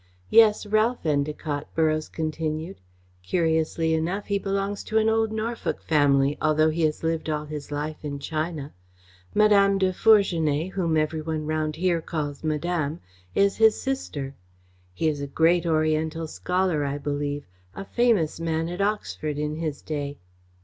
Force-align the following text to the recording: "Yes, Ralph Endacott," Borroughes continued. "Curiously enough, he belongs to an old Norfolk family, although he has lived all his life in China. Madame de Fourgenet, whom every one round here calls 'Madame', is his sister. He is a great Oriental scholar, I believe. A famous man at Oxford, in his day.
"Yes, 0.31 0.65
Ralph 0.65 1.03
Endacott," 1.03 1.65
Borroughes 1.75 2.09
continued. 2.11 2.81
"Curiously 3.21 3.93
enough, 3.93 4.25
he 4.25 4.39
belongs 4.39 4.83
to 4.85 4.97
an 4.97 5.09
old 5.09 5.31
Norfolk 5.31 5.79
family, 5.83 6.39
although 6.41 6.71
he 6.71 6.81
has 6.85 7.03
lived 7.03 7.29
all 7.29 7.45
his 7.45 7.71
life 7.71 8.03
in 8.03 8.17
China. 8.17 8.73
Madame 9.35 9.77
de 9.77 9.93
Fourgenet, 9.93 10.71
whom 10.71 10.97
every 10.97 11.21
one 11.21 11.45
round 11.45 11.75
here 11.75 12.01
calls 12.01 12.43
'Madame', 12.43 12.99
is 13.35 13.57
his 13.57 13.79
sister. 13.79 14.33
He 14.91 15.07
is 15.07 15.21
a 15.21 15.27
great 15.27 15.67
Oriental 15.67 16.25
scholar, 16.25 16.83
I 16.83 16.97
believe. 16.97 17.45
A 17.75 17.85
famous 17.85 18.39
man 18.39 18.69
at 18.69 18.81
Oxford, 18.81 19.37
in 19.37 19.57
his 19.57 19.83
day. 19.83 20.17